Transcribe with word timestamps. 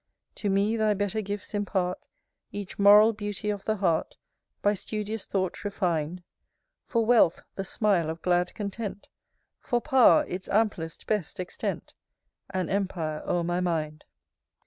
VII. 0.31 0.35
To 0.41 0.49
me 0.49 0.77
thy 0.77 0.95
better 0.95 1.21
gifts 1.21 1.53
impart, 1.53 2.07
Each 2.51 2.79
moral 2.79 3.13
beauty 3.13 3.51
of 3.51 3.65
the 3.65 3.75
heart, 3.75 4.17
By 4.63 4.73
studious 4.73 5.27
thought 5.27 5.63
refin'd; 5.63 6.23
For 6.87 7.05
wealth, 7.05 7.43
the 7.53 7.63
smile 7.63 8.09
of 8.09 8.23
glad 8.23 8.55
content; 8.55 9.09
For 9.59 9.79
pow'r, 9.79 10.25
its 10.27 10.49
amplest, 10.49 11.05
best 11.05 11.39
extent, 11.39 11.93
An 12.49 12.67
empire 12.67 13.21
o'er 13.27 13.43
my 13.43 13.59
mind. 13.59 14.05